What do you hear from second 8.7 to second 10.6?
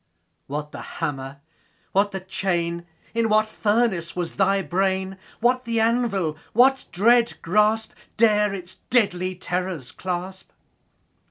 deadly terrors clasp?